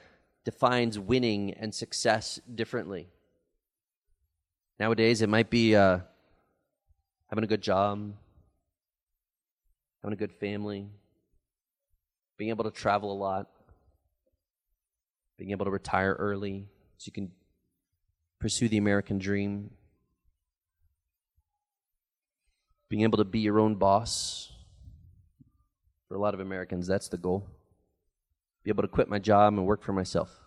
[0.43, 3.07] defines winning and success differently.
[4.79, 5.99] Nowadays, it might be uh,
[7.27, 8.13] having a good job,
[10.03, 10.87] having a good family,
[12.37, 13.49] being able to travel a lot,
[15.37, 17.31] being able to retire early so you can
[18.39, 19.69] pursue the American dream,
[22.89, 24.51] being able to be your own boss.
[26.07, 27.47] For a lot of Americans, that's the goal.
[28.63, 30.39] Be able to quit my job and work for myself.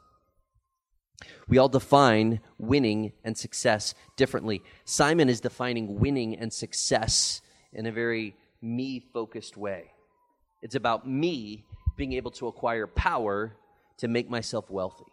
[1.48, 4.62] We all define winning and success differently.
[4.85, 7.40] Simon is defining winning and success
[7.72, 9.92] in a very me focused way.
[10.62, 11.64] It's about me
[11.96, 13.57] being able to acquire power
[13.98, 15.05] to make myself wealthy.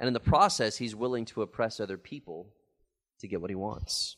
[0.00, 2.46] And in the process, he's willing to oppress other people
[3.20, 4.16] to get what he wants.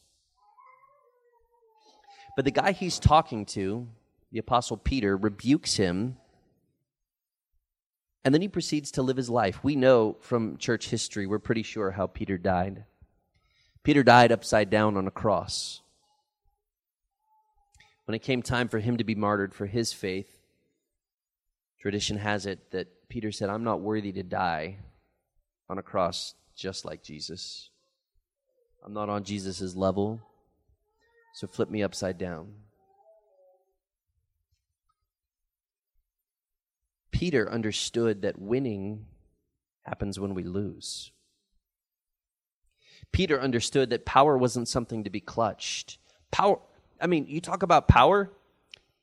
[2.35, 3.87] But the guy he's talking to,
[4.31, 6.17] the Apostle Peter, rebukes him
[8.25, 9.63] and then he proceeds to live his life.
[9.63, 12.85] We know from church history, we're pretty sure how Peter died.
[13.83, 15.81] Peter died upside down on a cross.
[18.07, 20.41] When it came time for him to be martyred for his faith,
[21.81, 24.79] tradition has it that Peter said, I'm not worthy to die
[25.69, 27.71] on a cross just like Jesus.
[28.85, 30.21] I'm not on Jesus' level,
[31.35, 32.55] so flip me upside down.
[37.17, 39.07] Peter understood that winning
[39.87, 41.13] happens when we lose.
[43.11, 45.97] Peter understood that power wasn't something to be clutched.
[46.31, 46.59] Power,
[47.01, 48.31] I mean, you talk about power.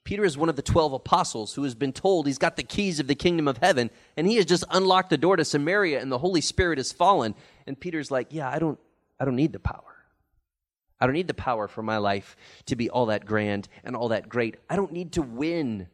[0.03, 2.99] Peter is one of the 12 apostles who has been told he's got the keys
[2.99, 6.11] of the kingdom of heaven, and he has just unlocked the door to Samaria, and
[6.11, 7.33] the Holy Spirit has fallen.
[7.65, 8.77] And Peter's like, Yeah, I don't,
[9.19, 9.95] I don't need the power.
[11.01, 12.35] I don't need the power for my life
[12.67, 14.57] to be all that grand and all that great.
[14.69, 15.87] I don't need to win.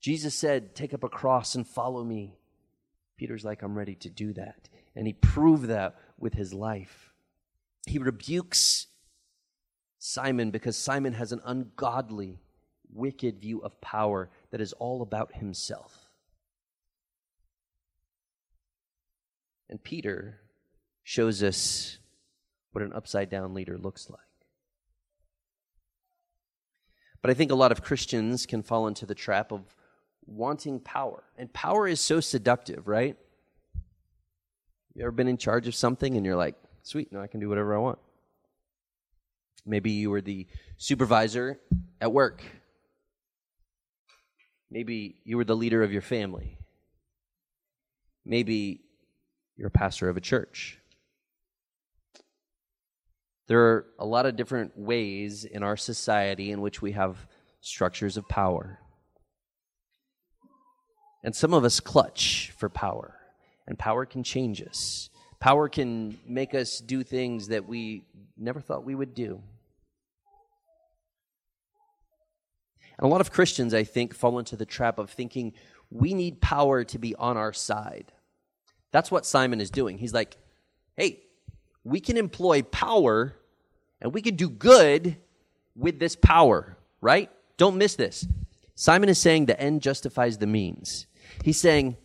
[0.00, 2.38] Jesus said, Take up a cross and follow me.
[3.16, 4.68] Peter's like, I'm ready to do that.
[4.94, 7.10] And he proved that with his life.
[7.86, 8.86] He rebukes
[9.98, 12.40] Simon because Simon has an ungodly,
[12.92, 16.08] wicked view of power that is all about himself.
[19.68, 20.40] And Peter
[21.02, 21.98] shows us
[22.72, 24.20] what an upside down leader looks like.
[27.20, 29.74] But I think a lot of Christians can fall into the trap of
[30.28, 31.24] wanting power.
[31.36, 33.16] And power is so seductive, right?
[34.94, 37.48] You ever been in charge of something and you're like, sweet, now I can do
[37.48, 37.98] whatever I want?
[39.64, 41.58] Maybe you were the supervisor
[42.00, 42.42] at work.
[44.70, 46.58] Maybe you were the leader of your family.
[48.24, 48.82] Maybe
[49.56, 50.78] you're a pastor of a church.
[53.46, 57.16] There are a lot of different ways in our society in which we have
[57.60, 58.78] structures of power.
[61.24, 63.14] And some of us clutch for power,
[63.66, 65.10] and power can change us.
[65.40, 68.04] Power can make us do things that we
[68.36, 69.42] never thought we would do.
[72.98, 75.52] And a lot of Christians, I think, fall into the trap of thinking
[75.90, 78.12] we need power to be on our side.
[78.90, 79.98] That's what Simon is doing.
[79.98, 80.36] He's like,
[80.96, 81.22] hey,
[81.84, 83.36] we can employ power
[84.00, 85.16] and we can do good
[85.76, 87.30] with this power, right?
[87.56, 88.26] Don't miss this.
[88.80, 91.08] Simon is saying the end justifies the means.
[91.42, 91.96] He's saying,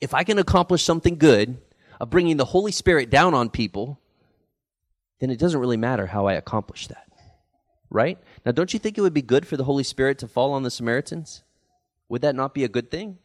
[0.00, 1.58] if I can accomplish something good
[2.00, 4.00] of bringing the Holy Spirit down on people,
[5.20, 7.12] then it doesn't really matter how I accomplish that.
[7.90, 8.18] Right?
[8.46, 10.62] Now, don't you think it would be good for the Holy Spirit to fall on
[10.62, 11.42] the Samaritans?
[12.08, 13.18] Would that not be a good thing?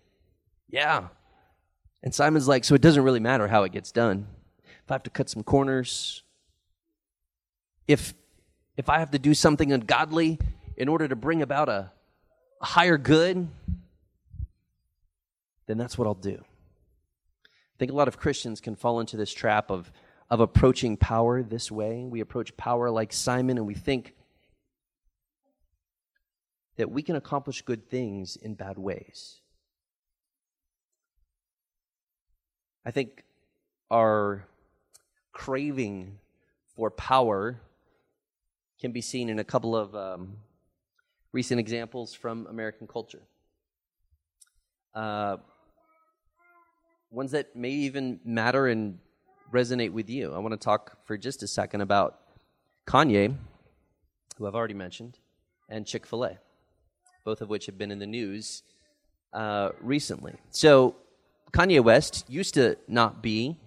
[0.69, 1.08] Yeah.
[2.03, 4.27] And Simon's like, so it doesn't really matter how it gets done.
[4.65, 6.23] If I have to cut some corners,
[7.88, 8.13] if
[8.75, 10.38] if I have to do something ungodly
[10.75, 11.91] in order to bring about a, a
[12.62, 13.48] higher good,
[15.67, 16.43] then that's what I'll do.
[17.45, 19.91] I think a lot of Christians can fall into this trap of,
[20.30, 22.04] of approaching power this way.
[22.04, 24.15] We approach power like Simon, and we think
[26.78, 29.41] that we can accomplish good things in bad ways.
[32.86, 33.24] I think
[33.91, 34.45] our
[35.32, 36.17] craving
[36.76, 37.60] for power
[38.80, 40.38] can be seen in a couple of um,
[41.32, 43.22] recent examples from American culture.
[44.94, 45.38] Uh,
[47.12, 49.00] ones that may even matter and
[49.52, 50.34] resonate with you.
[50.34, 52.20] I want to talk for just a second about
[52.88, 53.36] Kanye,
[54.38, 55.18] who I've already mentioned,
[55.70, 56.38] and Chick fil A,
[57.26, 58.63] both of which have been in the news
[59.34, 60.34] uh, recently.
[60.50, 60.96] So,
[61.52, 63.58] Kanye West used to not be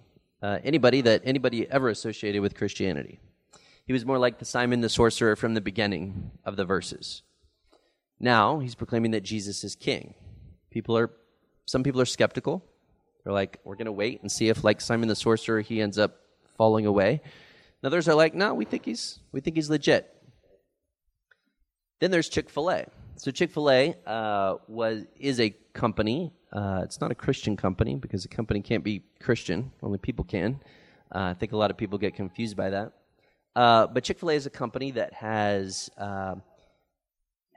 [0.41, 3.19] uh, anybody that anybody ever associated with Christianity.
[3.85, 7.23] He was more like the Simon the sorcerer from the beginning of the verses.
[8.23, 10.13] Now he's proclaiming that Jesus is king.
[10.71, 11.11] People are,
[11.65, 12.63] some people are skeptical.
[13.23, 15.97] They're like, we're going to wait and see if, like Simon the sorcerer, he ends
[15.97, 16.21] up
[16.57, 17.19] falling away.
[17.21, 20.09] And others are like, no, we think he's, we think he's legit.
[21.99, 22.85] Then there's Chick Fil A.
[23.17, 26.31] So Chick Fil A uh, was is a company.
[26.53, 29.69] Uh, it's not a Christian company because a company can't be Christian.
[29.81, 30.61] Only people can.
[31.13, 32.93] Uh, I think a lot of people get confused by that.
[33.53, 36.35] Uh, but Chick Fil A is a company that has uh,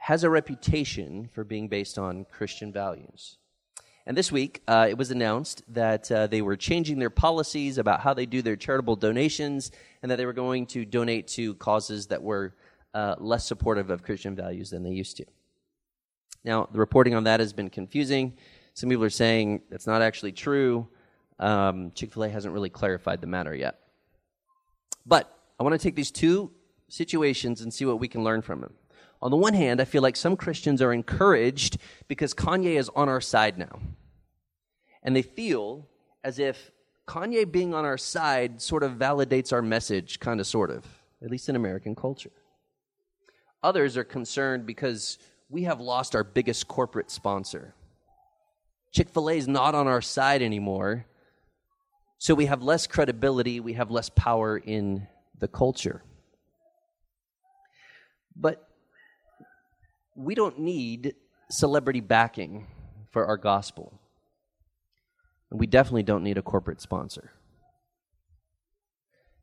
[0.07, 3.39] has a reputation for being based on Christian values.
[4.07, 7.99] And this week, uh, it was announced that uh, they were changing their policies about
[7.99, 12.07] how they do their charitable donations, and that they were going to donate to causes
[12.07, 12.55] that were
[12.95, 15.25] uh, less supportive of Christian values than they used to.
[16.45, 18.35] Now, the reporting on that has been confusing.
[18.75, 20.87] Some people are saying that's not actually true.
[21.41, 23.81] Um, Chick Fil A hasn't really clarified the matter yet.
[25.05, 26.53] But I want to take these two
[26.89, 28.75] situations and see what we can learn from them.
[29.23, 33.09] On the one hand, I feel like some Christians are encouraged because Kanye is on
[33.09, 33.81] our side now.
[35.03, 35.89] And they feel
[36.23, 36.71] as if
[37.07, 40.85] Kanye being on our side sort of validates our message, kind of, sort of,
[41.23, 42.33] at least in American culture.
[43.63, 47.75] Others are concerned because we have lost our biggest corporate sponsor.
[48.93, 51.07] Chick fil A is not on our side anymore.
[52.19, 55.07] So we have less credibility, we have less power in
[55.39, 56.03] the culture.
[58.35, 58.66] But
[60.17, 61.15] we don't need
[61.51, 62.67] celebrity backing
[63.11, 64.01] for our gospel.
[65.51, 67.33] And we definitely don't need a corporate sponsor.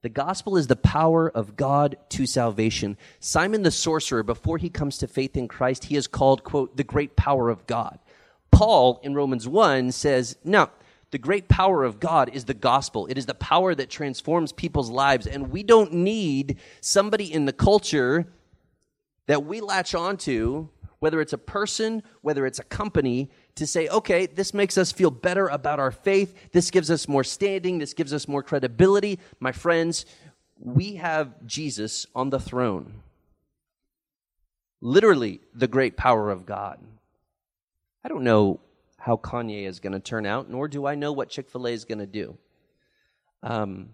[0.01, 2.97] The gospel is the power of God to salvation.
[3.21, 6.83] Simon the sorcerer, before he comes to faith in Christ, he is called, quote, the
[6.83, 7.99] great power of God.
[8.51, 10.69] Paul in Romans 1 says, no,
[11.11, 13.07] the great power of God is the gospel.
[13.07, 15.25] It is the power that transforms people's lives.
[15.25, 18.27] And we don't need somebody in the culture
[19.27, 20.67] that we latch onto,
[20.99, 25.11] whether it's a person, whether it's a company, to say, okay, this makes us feel
[25.11, 26.51] better about our faith.
[26.51, 27.77] This gives us more standing.
[27.77, 29.19] This gives us more credibility.
[29.39, 30.05] My friends,
[30.59, 33.01] we have Jesus on the throne.
[34.81, 36.79] Literally, the great power of God.
[38.03, 38.59] I don't know
[38.97, 41.71] how Kanye is going to turn out, nor do I know what Chick fil A
[41.71, 42.37] is going to do.
[43.41, 43.89] Um,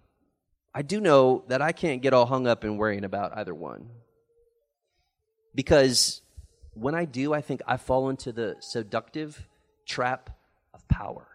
[0.73, 3.89] I do know that I can't get all hung up in worrying about either one.
[5.55, 6.21] Because
[6.73, 9.47] when I do, I think I fall into the seductive
[9.85, 10.29] trap
[10.73, 11.27] of power.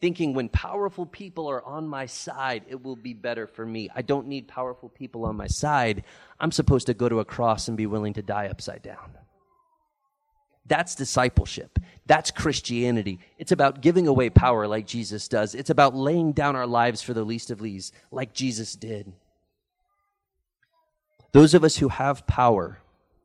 [0.00, 3.88] Thinking when powerful people are on my side, it will be better for me.
[3.94, 6.04] I don't need powerful people on my side.
[6.38, 9.12] I'm supposed to go to a cross and be willing to die upside down.
[10.66, 11.78] That's discipleship.
[12.06, 13.20] That's Christianity.
[13.38, 15.54] It's about giving away power like Jesus does.
[15.54, 19.12] It's about laying down our lives for the least of these like Jesus did.
[21.32, 22.78] Those of us who have power,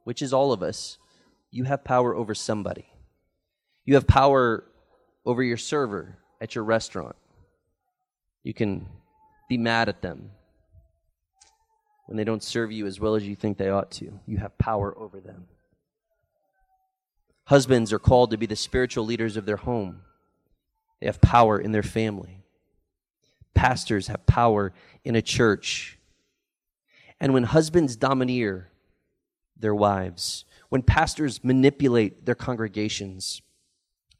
[0.03, 0.97] which is all of us,
[1.51, 2.85] you have power over somebody.
[3.85, 4.63] You have power
[5.25, 7.15] over your server at your restaurant.
[8.43, 8.87] You can
[9.47, 10.31] be mad at them
[12.05, 14.19] when they don't serve you as well as you think they ought to.
[14.25, 15.47] You have power over them.
[17.45, 20.01] Husbands are called to be the spiritual leaders of their home.
[20.99, 22.43] They have power in their family.
[23.55, 24.73] Pastors have power
[25.03, 25.97] in a church.
[27.19, 28.68] And when husbands domineer
[29.59, 33.41] their wives, when pastors manipulate their congregations,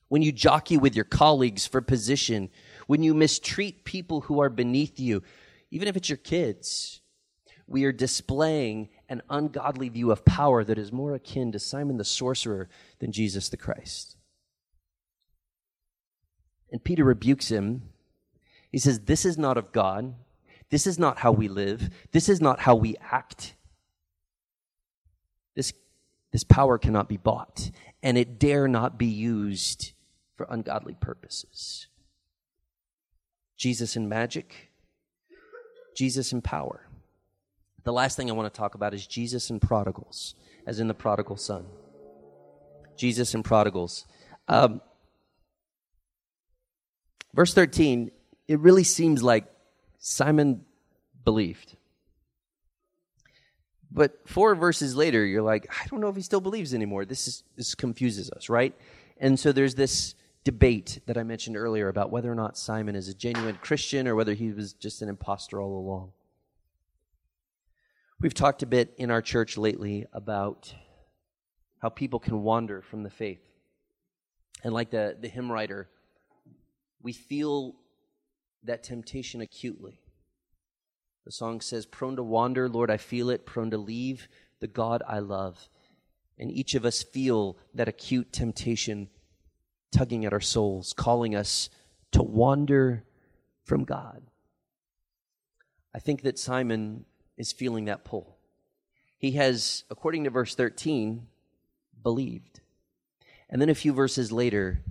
[0.07, 2.49] when you jockey with your colleagues for position,
[2.87, 5.23] when you mistreat people who are beneath you,
[5.71, 7.01] even if it's your kids,
[7.67, 12.03] we are displaying an ungodly view of power that is more akin to Simon the
[12.03, 12.67] sorcerer
[12.97, 14.17] than Jesus the Christ.
[16.71, 17.83] And Peter rebukes him.
[18.71, 20.15] He says, This is not of God.
[20.69, 21.89] This is not how we live.
[22.11, 23.55] This is not how we act.
[25.59, 25.73] This,
[26.31, 27.69] this power cannot be bought,
[28.01, 29.91] and it dare not be used
[30.37, 31.87] for ungodly purposes.
[33.57, 34.71] Jesus in magic,
[35.97, 36.87] Jesus in power.
[37.83, 40.33] The last thing I want to talk about is Jesus and prodigals,
[40.65, 41.65] as in the prodigal son.
[42.95, 44.05] Jesus and prodigals.
[44.47, 44.79] Um,
[47.33, 48.11] verse 13,
[48.47, 49.43] it really seems like
[49.97, 50.63] Simon
[51.25, 51.75] believed.
[53.91, 57.05] But four verses later, you're like, I don't know if he still believes anymore.
[57.05, 58.75] This is this confuses us, right?
[59.17, 63.07] And so there's this debate that I mentioned earlier about whether or not Simon is
[63.07, 66.11] a genuine Christian or whether he was just an impostor all along.
[68.21, 70.73] We've talked a bit in our church lately about
[71.81, 73.41] how people can wander from the faith.
[74.63, 75.89] And like the, the hymn writer,
[77.01, 77.75] we feel
[78.63, 80.01] that temptation acutely.
[81.25, 84.27] The song says, Prone to wander, Lord, I feel it, prone to leave
[84.59, 85.69] the God I love.
[86.37, 89.09] And each of us feel that acute temptation
[89.91, 91.69] tugging at our souls, calling us
[92.11, 93.03] to wander
[93.63, 94.23] from God.
[95.93, 97.05] I think that Simon
[97.37, 98.37] is feeling that pull.
[99.17, 101.27] He has, according to verse 13,
[102.01, 102.61] believed.
[103.49, 104.81] And then a few verses later,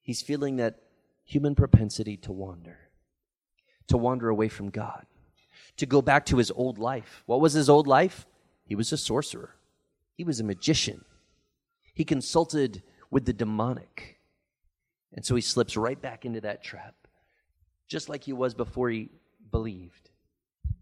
[0.00, 0.80] he's feeling that
[1.24, 2.85] human propensity to wander,
[3.88, 5.06] to wander away from God,
[5.76, 7.22] to go back to his old life.
[7.26, 8.26] What was his old life?
[8.64, 9.54] He was a sorcerer,
[10.16, 11.04] he was a magician.
[11.94, 14.18] He consulted with the demonic.
[15.14, 16.94] And so he slips right back into that trap,
[17.88, 19.08] just like he was before he
[19.50, 20.10] believed,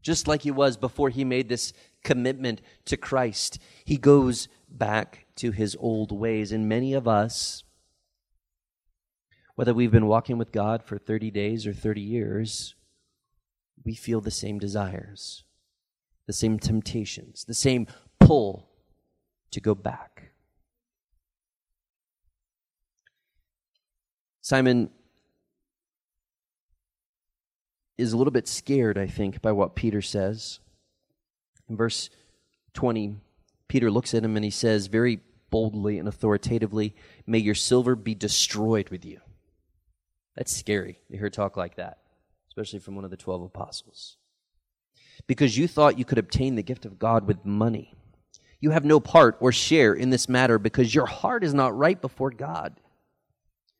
[0.03, 3.61] just like he was before he made this commitment to Christ.
[3.85, 6.51] He goes back to his old ways.
[6.51, 7.63] And many of us,
[9.55, 12.75] whether we've been walking with God for 30 days or 30 years,
[13.83, 15.45] we feel the same desires,
[16.27, 17.87] the same temptations, the same
[18.20, 18.68] pull
[19.51, 20.31] to go back.
[24.41, 24.91] Simon
[27.97, 30.61] is a little bit scared, I think, by what Peter says.
[31.68, 32.11] In verse
[32.75, 33.16] 20,
[33.68, 35.20] Peter looks at him and he says very
[35.51, 36.95] boldly and authoritatively,
[37.27, 39.20] May your silver be destroyed with you.
[40.37, 41.99] That's scary to hear talk like that,
[42.55, 44.17] especially from one of the 12 apostles.
[45.27, 47.93] Because you thought you could obtain the gift of God with money.
[48.61, 52.01] You have no part or share in this matter because your heart is not right
[52.01, 52.81] before God.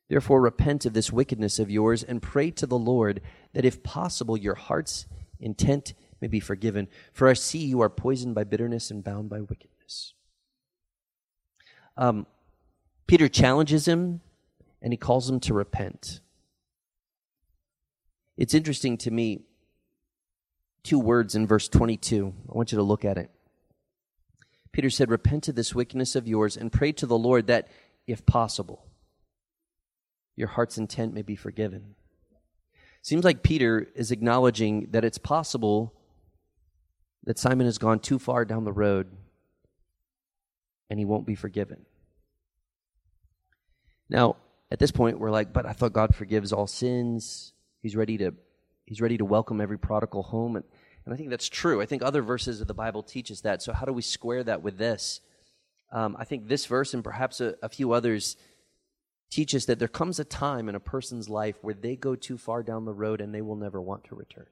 [0.09, 3.21] Therefore, repent of this wickedness of yours and pray to the Lord
[3.53, 5.05] that, if possible, your heart's
[5.39, 6.89] intent may be forgiven.
[7.13, 10.13] For I see you are poisoned by bitterness and bound by wickedness.
[11.95, 12.27] Um,
[13.07, 14.19] Peter challenges him
[14.81, 16.19] and he calls him to repent.
[18.37, 19.41] It's interesting to me,
[20.83, 22.33] two words in verse 22.
[22.49, 23.29] I want you to look at it.
[24.71, 27.69] Peter said, Repent of this wickedness of yours and pray to the Lord that,
[28.07, 28.85] if possible,
[30.35, 31.95] your heart's intent may be forgiven.
[33.01, 35.93] Seems like Peter is acknowledging that it's possible
[37.23, 39.07] that Simon has gone too far down the road
[40.89, 41.85] and he won't be forgiven.
[44.09, 44.35] Now,
[44.71, 47.53] at this point, we're like, but I thought God forgives all sins.
[47.85, 48.33] He's ready to,
[48.87, 50.55] he's ready to welcome every prodigal home.
[50.55, 50.65] And,
[51.05, 51.83] and I think that's true.
[51.83, 53.61] I think other verses of the Bible teach us that.
[53.61, 55.21] So, how do we square that with this?
[55.91, 58.37] Um, I think this verse and perhaps a, a few others
[59.29, 62.39] teach us that there comes a time in a person's life where they go too
[62.39, 64.47] far down the road and they will never want to return.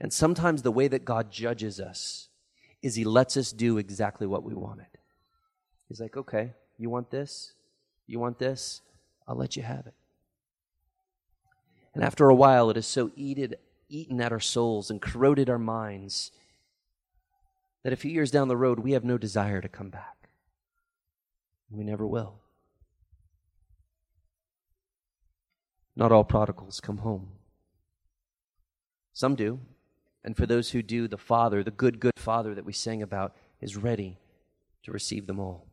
[0.00, 2.30] And sometimes the way that God judges us
[2.82, 4.86] is He lets us do exactly what we wanted.
[5.86, 7.52] He's like, okay, you want this?
[8.08, 8.80] You want this?
[9.28, 9.94] I'll let you have it.
[11.94, 16.32] And after a while, it has so eaten at our souls and corroded our minds
[17.84, 20.28] that a few years down the road, we have no desire to come back.
[21.70, 22.40] We never will.
[25.94, 27.32] Not all prodigals come home.
[29.12, 29.60] Some do.
[30.24, 33.34] And for those who do, the Father, the good, good Father that we sang about,
[33.60, 34.18] is ready
[34.84, 35.66] to receive them all.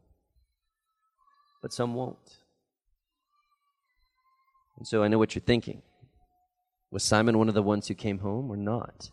[1.62, 2.38] but some won't.
[4.78, 5.82] And so I know what you're thinking.
[6.92, 9.10] Was Simon one of the ones who came home or not?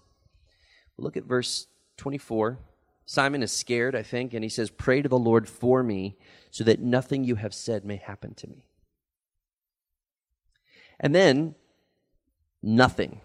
[0.97, 1.67] Look at verse
[1.99, 2.59] 24.
[3.05, 6.17] Simon is scared, I think, and he says, Pray to the Lord for me
[6.51, 8.67] so that nothing you have said may happen to me.
[10.99, 11.55] And then,
[12.63, 13.21] nothing.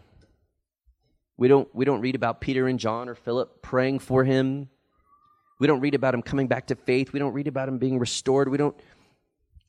[1.38, 4.70] We don't, we don't read about Peter and John or Philip praying for him.
[5.60, 7.14] We don't read about him coming back to faith.
[7.14, 8.49] We don't read about him being restored.
[8.49, 8.76] We don't.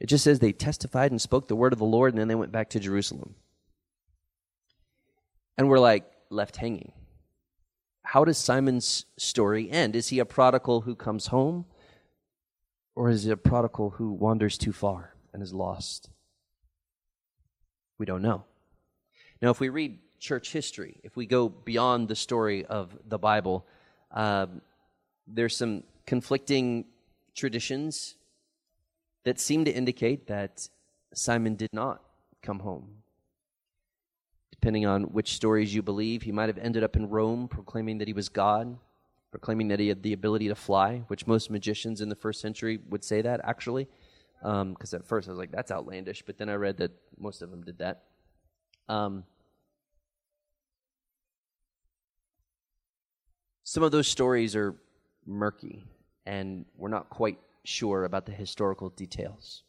[0.01, 2.35] It just says they testified and spoke the word of the Lord, and then they
[2.35, 3.37] went back to Jerusalem.
[5.57, 6.93] And we're like left hanging.
[8.03, 9.95] How does Simon's story end?
[9.95, 11.67] Is he a prodigal who comes home?
[12.95, 16.11] Or is he a prodigal who wanders too far and is lost?
[17.99, 18.45] We don't know.
[19.41, 23.67] Now, if we read church history, if we go beyond the story of the Bible,
[24.11, 24.47] uh,
[25.27, 26.85] there's some conflicting
[27.35, 28.17] traditions
[29.25, 30.69] that seem to indicate that
[31.15, 32.03] Simon did not
[32.43, 33.02] come home.
[34.63, 38.07] Depending on which stories you believe, he might have ended up in Rome proclaiming that
[38.07, 38.79] he was God,
[39.33, 42.79] proclaiming that he had the ability to fly, which most magicians in the first century
[42.89, 43.89] would say that, actually.
[44.41, 47.43] Because um, at first I was like, that's outlandish, but then I read that most
[47.43, 48.05] of them did that.
[48.89, 49.25] Um,
[53.65, 54.77] some of those stories are
[55.27, 55.83] murky,
[56.25, 59.65] and we're not quite sure about the historical details.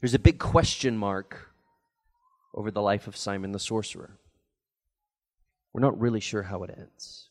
[0.00, 1.51] There's a big question mark
[2.54, 4.18] over the life of Simon the sorcerer.
[5.72, 7.30] We're not really sure how it ends.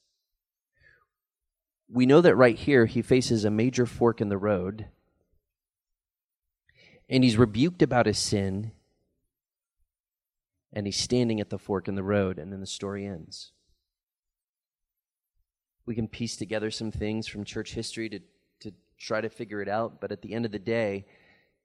[1.88, 4.88] We know that right here he faces a major fork in the road,
[7.10, 8.72] and he's rebuked about his sin,
[10.74, 13.52] and he's standing at the fork in the road, and then the story ends.
[15.86, 18.20] We can piece together some things from church history to,
[18.62, 21.06] to try to figure it out, but at the end of the day,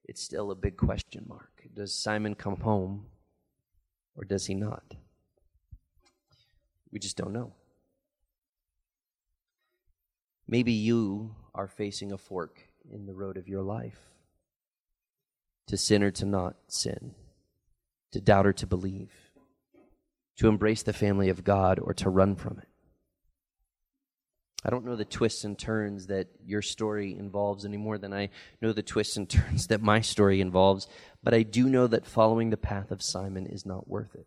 [0.04, 1.62] it's still a big question mark.
[1.72, 3.06] Does Simon come home?
[4.16, 4.94] Or does he not?
[6.90, 7.52] We just don't know.
[10.48, 14.00] Maybe you are facing a fork in the road of your life
[15.66, 17.14] to sin or to not sin,
[18.12, 19.12] to doubt or to believe,
[20.36, 22.68] to embrace the family of God or to run from it.
[24.64, 28.30] I don't know the twists and turns that your story involves any more than I
[28.60, 30.88] know the twists and turns that my story involves,
[31.22, 34.26] but I do know that following the path of Simon is not worth it.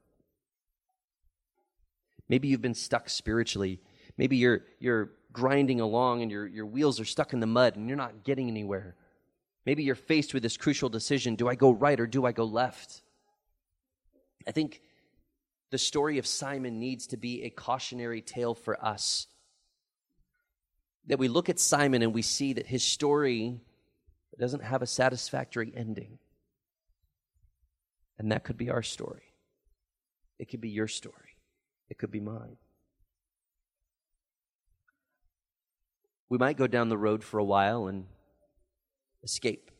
[2.29, 3.79] Maybe you've been stuck spiritually.
[4.17, 7.87] Maybe you're, you're grinding along and your, your wheels are stuck in the mud and
[7.87, 8.95] you're not getting anywhere.
[9.65, 12.43] Maybe you're faced with this crucial decision do I go right or do I go
[12.43, 13.01] left?
[14.47, 14.81] I think
[15.71, 19.27] the story of Simon needs to be a cautionary tale for us
[21.09, 23.59] that we look at Simon and we see that his story
[24.39, 26.17] doesn't have a satisfactory ending.
[28.17, 29.33] And that could be our story.
[30.37, 31.35] It could be your story.
[31.89, 32.57] It could be mine.
[36.29, 38.05] We might go down the road for a while and
[39.23, 39.71] escape,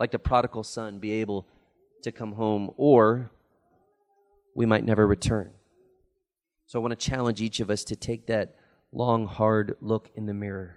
[0.00, 1.46] like the prodigal son, be able
[2.02, 3.30] to come home, or
[4.54, 5.50] we might never return.
[6.66, 8.56] So I want to challenge each of us to take that
[8.92, 10.76] long, hard look in the mirror.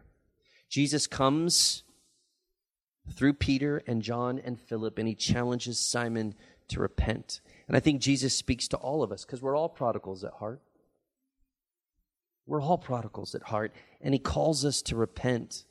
[0.70, 1.84] Jesus comes
[3.14, 6.34] through Peter and John and Philip, and he challenges Simon
[6.70, 7.42] to repent.
[7.68, 10.62] And I think Jesus speaks to all of us because we're all prodigals at heart.
[12.48, 15.66] We're all prodigals at heart, and he calls us to repent.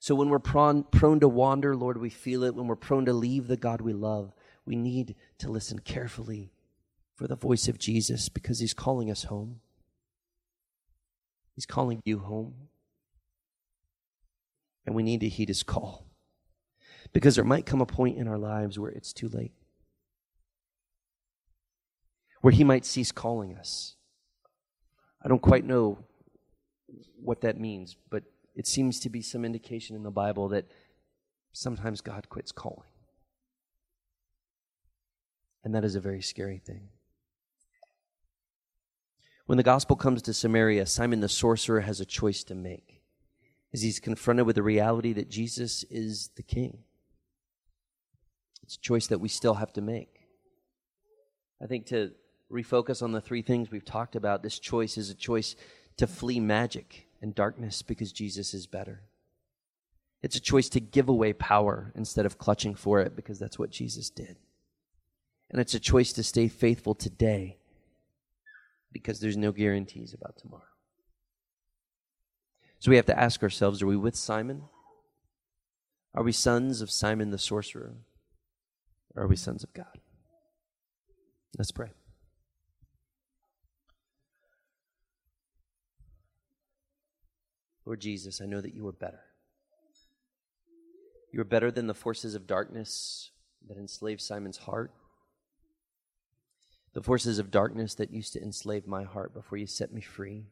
[0.00, 2.56] So when we're prone, prone to wander, Lord, we feel it.
[2.56, 4.32] When we're prone to leave the God we love,
[4.64, 6.52] we need to listen carefully
[7.14, 9.60] for the voice of Jesus because he's calling us home.
[11.62, 12.54] He's calling you home.
[14.84, 16.08] And we need to heed his call.
[17.12, 19.52] Because there might come a point in our lives where it's too late,
[22.40, 23.94] where he might cease calling us.
[25.24, 25.98] I don't quite know
[27.22, 28.24] what that means, but
[28.56, 30.64] it seems to be some indication in the Bible that
[31.52, 32.90] sometimes God quits calling.
[35.62, 36.88] And that is a very scary thing.
[39.52, 43.02] When the gospel comes to Samaria, Simon the sorcerer has a choice to make
[43.74, 46.78] as he's confronted with the reality that Jesus is the king.
[48.62, 50.26] It's a choice that we still have to make.
[51.62, 52.12] I think to
[52.50, 55.54] refocus on the three things we've talked about, this choice is a choice
[55.98, 59.02] to flee magic and darkness because Jesus is better.
[60.22, 63.68] It's a choice to give away power instead of clutching for it because that's what
[63.68, 64.38] Jesus did.
[65.50, 67.58] And it's a choice to stay faithful today
[68.92, 70.62] because there's no guarantees about tomorrow.
[72.78, 74.64] So we have to ask ourselves are we with Simon
[76.14, 77.94] Are we sons of Simon the sorcerer?
[79.14, 80.00] Or are we sons of God?
[81.58, 81.92] Let's pray.
[87.84, 89.20] Lord Jesus, I know that you are better.
[91.32, 93.30] You are better than the forces of darkness
[93.68, 94.92] that enslaved Simon's heart,
[96.94, 100.44] the forces of darkness that used to enslave my heart before you set me free.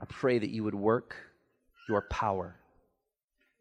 [0.00, 1.16] I pray that you would work
[1.88, 2.56] your power,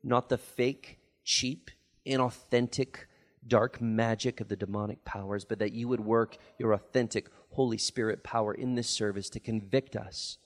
[0.04, 1.72] not the fake, cheap,
[2.06, 3.06] inauthentic,
[3.48, 8.24] dark magic of the demonic powers, but that you would work your authentic Holy Spirit
[8.24, 10.38] power in this service to convict us,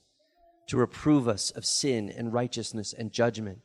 [0.67, 3.59] to reprove us of sin and righteousness and judgment,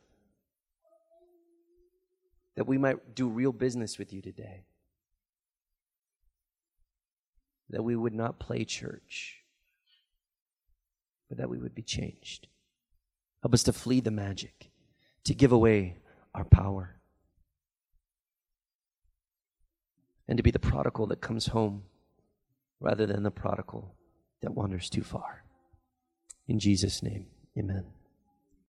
[2.55, 4.63] that we might do real business with you today,
[7.69, 9.37] that we would not play church,
[11.29, 12.47] but that we would be changed.
[13.41, 14.71] Help us to flee the magic,
[15.23, 15.97] to give away
[16.33, 16.95] our power.
[20.27, 21.83] and to be the prodigal that comes home
[22.79, 23.95] rather than the prodigal
[24.41, 25.43] that wanders too far.
[26.47, 27.85] In Jesus' name, amen.